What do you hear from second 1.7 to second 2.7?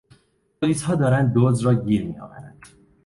گیر میآورند.